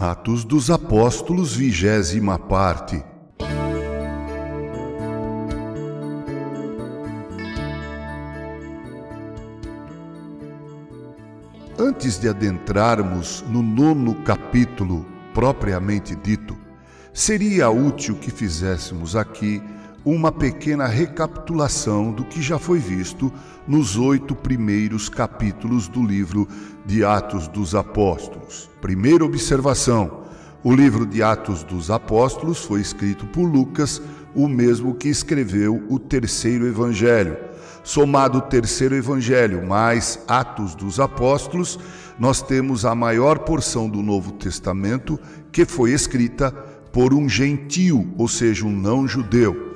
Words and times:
Atos 0.00 0.44
dos 0.44 0.70
Apóstolos, 0.70 1.56
vigésima 1.56 2.38
parte. 2.38 3.04
Antes 11.76 12.16
de 12.16 12.28
adentrarmos 12.28 13.44
no 13.48 13.60
nono 13.60 14.22
capítulo 14.22 15.04
propriamente 15.34 16.14
dito, 16.14 16.56
seria 17.12 17.68
útil 17.68 18.14
que 18.20 18.30
fizéssemos 18.30 19.16
aqui 19.16 19.60
uma 20.10 20.32
pequena 20.32 20.86
recapitulação 20.86 22.12
do 22.12 22.24
que 22.24 22.40
já 22.40 22.58
foi 22.58 22.78
visto 22.78 23.30
nos 23.66 23.98
oito 23.98 24.34
primeiros 24.34 25.06
capítulos 25.06 25.86
do 25.86 26.02
livro 26.02 26.48
de 26.86 27.04
Atos 27.04 27.46
dos 27.46 27.74
Apóstolos. 27.74 28.70
Primeira 28.80 29.22
observação: 29.22 30.22
o 30.64 30.74
livro 30.74 31.04
de 31.04 31.22
Atos 31.22 31.62
dos 31.62 31.90
Apóstolos 31.90 32.64
foi 32.64 32.80
escrito 32.80 33.26
por 33.26 33.44
Lucas, 33.44 34.00
o 34.34 34.48
mesmo 34.48 34.94
que 34.94 35.10
escreveu 35.10 35.84
o 35.90 35.98
terceiro 35.98 36.66
evangelho. 36.66 37.36
Somado 37.84 38.38
o 38.38 38.42
terceiro 38.42 38.94
evangelho 38.94 39.66
mais 39.66 40.18
Atos 40.26 40.74
dos 40.74 40.98
Apóstolos, 40.98 41.78
nós 42.18 42.40
temos 42.40 42.86
a 42.86 42.94
maior 42.94 43.40
porção 43.40 43.90
do 43.90 44.02
Novo 44.02 44.32
Testamento 44.32 45.20
que 45.52 45.66
foi 45.66 45.92
escrita 45.92 46.50
por 46.92 47.12
um 47.12 47.28
gentio, 47.28 48.10
ou 48.16 48.26
seja, 48.26 48.64
um 48.64 48.72
não-judeu. 48.72 49.67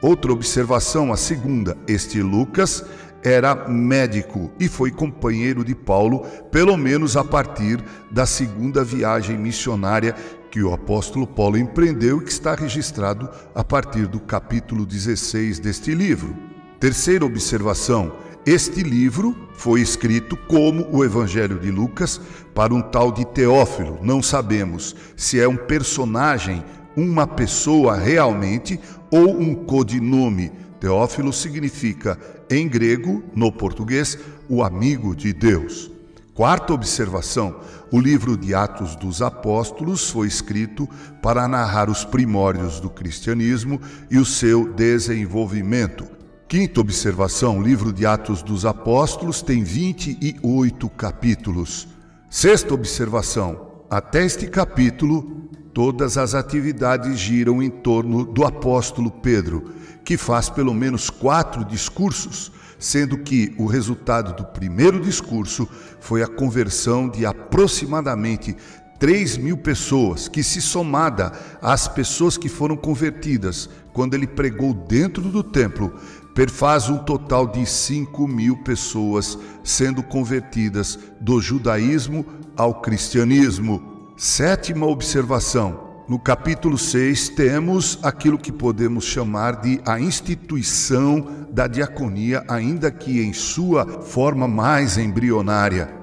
Outra 0.00 0.32
observação, 0.32 1.12
a 1.12 1.16
segunda, 1.16 1.76
este 1.88 2.22
Lucas 2.22 2.84
era 3.22 3.68
médico 3.68 4.52
e 4.60 4.68
foi 4.68 4.92
companheiro 4.92 5.64
de 5.64 5.74
Paulo, 5.74 6.20
pelo 6.52 6.76
menos 6.76 7.16
a 7.16 7.24
partir 7.24 7.82
da 8.08 8.24
segunda 8.24 8.84
viagem 8.84 9.36
missionária 9.36 10.14
que 10.52 10.62
o 10.62 10.72
apóstolo 10.72 11.26
Paulo 11.26 11.58
empreendeu 11.58 12.18
e 12.18 12.24
que 12.24 12.30
está 12.30 12.54
registrado 12.54 13.28
a 13.52 13.64
partir 13.64 14.06
do 14.06 14.20
capítulo 14.20 14.86
16 14.86 15.58
deste 15.58 15.92
livro. 15.94 16.34
Terceira 16.78 17.26
observação: 17.26 18.12
este 18.46 18.82
livro 18.82 19.36
foi 19.54 19.80
escrito 19.80 20.36
como 20.36 20.86
o 20.90 21.04
Evangelho 21.04 21.58
de 21.58 21.72
Lucas 21.72 22.20
para 22.54 22.72
um 22.72 22.80
tal 22.80 23.10
de 23.10 23.26
Teófilo. 23.26 23.98
Não 24.00 24.22
sabemos 24.22 24.94
se 25.16 25.40
é 25.40 25.48
um 25.48 25.56
personagem 25.56 26.64
uma 26.98 27.26
pessoa 27.26 27.96
realmente 27.96 28.78
ou 29.10 29.40
um 29.40 29.54
codinome. 29.54 30.50
Teófilo 30.80 31.32
significa, 31.32 32.18
em 32.50 32.68
grego, 32.68 33.22
no 33.34 33.52
português, 33.52 34.18
o 34.48 34.62
amigo 34.62 35.14
de 35.14 35.32
Deus. 35.32 35.90
Quarta 36.34 36.72
observação: 36.72 37.60
o 37.90 38.00
livro 38.00 38.36
de 38.36 38.54
Atos 38.54 38.94
dos 38.96 39.22
Apóstolos 39.22 40.10
foi 40.10 40.26
escrito 40.26 40.88
para 41.22 41.48
narrar 41.48 41.90
os 41.90 42.04
primórdios 42.04 42.80
do 42.80 42.90
cristianismo 42.90 43.80
e 44.10 44.18
o 44.18 44.24
seu 44.24 44.72
desenvolvimento. 44.72 46.06
Quinta 46.48 46.80
observação: 46.80 47.58
o 47.58 47.62
livro 47.62 47.92
de 47.92 48.06
Atos 48.06 48.42
dos 48.42 48.64
Apóstolos 48.64 49.42
tem 49.42 49.62
28 49.62 50.88
capítulos. 50.90 51.88
Sexta 52.30 52.72
observação: 52.72 53.82
até 53.90 54.24
este 54.24 54.46
capítulo, 54.46 55.48
Todas 55.72 56.16
as 56.16 56.34
atividades 56.34 57.18
giram 57.18 57.62
em 57.62 57.70
torno 57.70 58.24
do 58.24 58.44
apóstolo 58.44 59.10
Pedro, 59.10 59.72
que 60.04 60.16
faz 60.16 60.48
pelo 60.48 60.74
menos 60.74 61.10
quatro 61.10 61.64
discursos, 61.64 62.50
sendo 62.78 63.18
que 63.18 63.54
o 63.58 63.66
resultado 63.66 64.34
do 64.34 64.44
primeiro 64.44 65.00
discurso 65.00 65.68
foi 66.00 66.22
a 66.22 66.28
conversão 66.28 67.08
de 67.08 67.26
aproximadamente 67.26 68.56
3 68.98 69.36
mil 69.36 69.56
pessoas, 69.56 70.26
que 70.26 70.42
se 70.42 70.60
somada 70.60 71.32
às 71.62 71.86
pessoas 71.86 72.36
que 72.36 72.48
foram 72.48 72.76
convertidas 72.76 73.68
quando 73.92 74.14
ele 74.14 74.26
pregou 74.26 74.74
dentro 74.74 75.22
do 75.22 75.42
templo, 75.42 75.94
perfaz 76.34 76.88
um 76.88 76.98
total 76.98 77.46
de 77.46 77.64
5 77.64 78.26
mil 78.26 78.56
pessoas 78.58 79.38
sendo 79.62 80.02
convertidas 80.02 80.98
do 81.20 81.40
judaísmo 81.40 82.24
ao 82.56 82.80
cristianismo. 82.80 83.87
Sétima 84.18 84.84
observação. 84.84 86.02
No 86.08 86.18
capítulo 86.18 86.76
6, 86.76 87.28
temos 87.28 88.00
aquilo 88.02 88.36
que 88.36 88.50
podemos 88.50 89.04
chamar 89.04 89.60
de 89.60 89.80
a 89.86 90.00
instituição 90.00 91.46
da 91.52 91.68
diaconia, 91.68 92.42
ainda 92.48 92.90
que 92.90 93.22
em 93.22 93.32
sua 93.32 94.02
forma 94.02 94.48
mais 94.48 94.98
embrionária. 94.98 95.94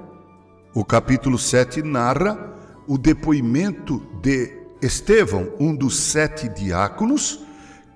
O 0.74 0.86
capítulo 0.86 1.38
7 1.38 1.84
narra 1.84 2.54
o 2.88 2.98
depoimento 2.98 4.02
de 4.22 4.62
Estevão, 4.82 5.52
um 5.60 5.76
dos 5.76 6.00
sete 6.00 6.48
diáconos, 6.48 7.42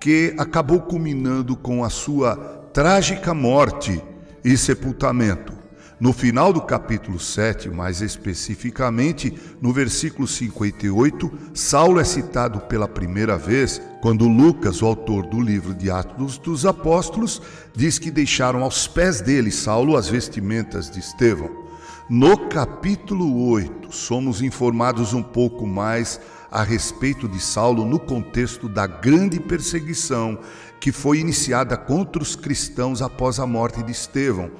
que 0.01 0.35
acabou 0.37 0.81
culminando 0.81 1.55
com 1.55 1.81
a 1.81 1.89
sua 1.89 2.35
trágica 2.73 3.33
morte 3.33 4.03
e 4.43 4.57
sepultamento. 4.57 5.58
No 5.99 6.13
final 6.13 6.53
do 6.53 6.61
capítulo 6.61 7.19
7, 7.19 7.69
mais 7.69 7.99
especificamente 8.01 9.37
no 9.61 9.73
versículo 9.73 10.25
58, 10.25 11.29
Saulo 11.53 11.99
é 11.99 12.05
citado 12.05 12.61
pela 12.61 12.87
primeira 12.87 13.37
vez 13.37 13.81
quando 14.01 14.25
Lucas, 14.25 14.81
o 14.81 14.85
autor 14.85 15.25
do 15.25 15.41
livro 15.41 15.73
de 15.73 15.91
Atos 15.91 16.37
dos 16.37 16.65
Apóstolos, 16.65 17.41
diz 17.75 17.99
que 17.99 18.09
deixaram 18.09 18.63
aos 18.63 18.87
pés 18.87 19.19
dele, 19.19 19.51
Saulo, 19.51 19.97
as 19.97 20.07
vestimentas 20.07 20.89
de 20.89 20.99
Estevão. 20.99 21.67
No 22.09 22.47
capítulo 22.47 23.49
8, 23.49 23.93
somos 23.93 24.41
informados 24.41 25.13
um 25.13 25.21
pouco 25.21 25.67
mais 25.67 26.17
a 26.49 26.63
respeito 26.63 27.27
de 27.27 27.39
Saulo 27.39 27.85
no 27.85 27.99
contexto 27.99 28.67
da 28.67 28.87
grande 28.87 29.39
perseguição 29.39 30.39
que 30.79 30.91
foi 30.91 31.19
iniciada 31.19 31.75
contra 31.75 32.21
os 32.21 32.35
cristãos 32.35 33.01
após 33.01 33.39
a 33.39 33.45
morte 33.45 33.83
de 33.83 33.91
Estevão 33.91 34.51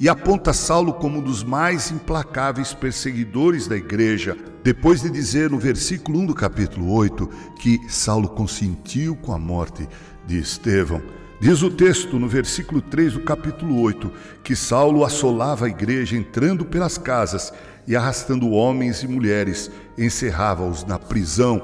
e 0.00 0.08
aponta 0.08 0.52
Saulo 0.52 0.94
como 0.94 1.18
um 1.18 1.22
dos 1.22 1.42
mais 1.42 1.90
implacáveis 1.90 2.72
perseguidores 2.72 3.66
da 3.66 3.76
igreja, 3.76 4.36
depois 4.62 5.02
de 5.02 5.10
dizer 5.10 5.50
no 5.50 5.58
versículo 5.58 6.20
1 6.20 6.26
do 6.26 6.34
capítulo 6.34 6.92
8 6.92 7.28
que 7.58 7.80
Saulo 7.88 8.28
consentiu 8.28 9.16
com 9.16 9.32
a 9.32 9.38
morte 9.38 9.88
de 10.26 10.38
Estevão. 10.38 11.02
Diz 11.40 11.62
o 11.62 11.70
texto 11.70 12.18
no 12.18 12.28
versículo 12.28 12.80
3 12.80 13.14
do 13.14 13.20
capítulo 13.20 13.80
8 13.80 14.10
que 14.42 14.54
Saulo 14.54 15.04
assolava 15.04 15.66
a 15.66 15.68
igreja 15.68 16.16
entrando 16.16 16.64
pelas 16.64 16.96
casas 16.96 17.52
e 17.86 17.96
arrastando 17.96 18.50
homens 18.50 19.02
e 19.02 19.08
mulheres, 19.08 19.70
encerrava-os 19.96 20.84
na 20.84 20.98
prisão. 20.98 21.62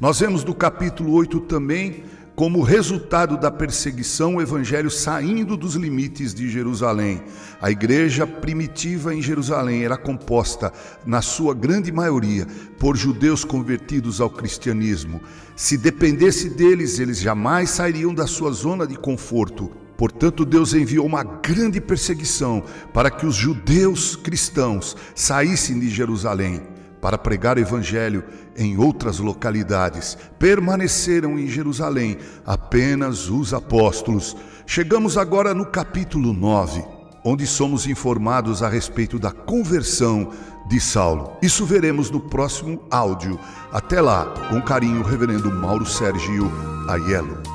Nós 0.00 0.20
vemos 0.20 0.42
no 0.42 0.54
capítulo 0.54 1.12
8 1.12 1.40
também 1.40 2.02
como 2.40 2.62
resultado 2.62 3.36
da 3.36 3.50
perseguição, 3.50 4.36
o 4.36 4.40
evangelho 4.40 4.90
saindo 4.90 5.58
dos 5.58 5.74
limites 5.74 6.32
de 6.32 6.48
Jerusalém. 6.48 7.22
A 7.60 7.70
igreja 7.70 8.26
primitiva 8.26 9.14
em 9.14 9.20
Jerusalém 9.20 9.84
era 9.84 9.98
composta, 9.98 10.72
na 11.04 11.20
sua 11.20 11.52
grande 11.54 11.92
maioria, 11.92 12.46
por 12.78 12.96
judeus 12.96 13.44
convertidos 13.44 14.22
ao 14.22 14.30
cristianismo. 14.30 15.20
Se 15.54 15.76
dependesse 15.76 16.48
deles, 16.48 16.98
eles 16.98 17.20
jamais 17.20 17.68
sairiam 17.68 18.14
da 18.14 18.26
sua 18.26 18.52
zona 18.52 18.86
de 18.86 18.96
conforto. 18.96 19.70
Portanto, 19.94 20.46
Deus 20.46 20.72
enviou 20.72 21.04
uma 21.04 21.22
grande 21.22 21.78
perseguição 21.78 22.64
para 22.90 23.10
que 23.10 23.26
os 23.26 23.34
judeus 23.34 24.16
cristãos 24.16 24.96
saíssem 25.14 25.78
de 25.78 25.90
Jerusalém 25.90 26.62
para 27.00 27.18
pregar 27.18 27.56
o 27.56 27.60
Evangelho 27.60 28.24
em 28.56 28.76
outras 28.76 29.18
localidades. 29.18 30.16
Permaneceram 30.38 31.38
em 31.38 31.46
Jerusalém 31.46 32.18
apenas 32.44 33.28
os 33.28 33.54
apóstolos. 33.54 34.36
Chegamos 34.66 35.16
agora 35.16 35.54
no 35.54 35.66
capítulo 35.66 36.32
9, 36.32 36.84
onde 37.24 37.46
somos 37.46 37.86
informados 37.86 38.62
a 38.62 38.68
respeito 38.68 39.18
da 39.18 39.32
conversão 39.32 40.30
de 40.68 40.78
Saulo. 40.78 41.32
Isso 41.42 41.66
veremos 41.66 42.10
no 42.10 42.20
próximo 42.20 42.80
áudio. 42.90 43.38
Até 43.72 44.00
lá, 44.00 44.26
com 44.48 44.60
carinho, 44.60 45.02
Reverendo 45.02 45.50
Mauro 45.50 45.86
Sérgio 45.86 46.50
Aiello. 46.88 47.49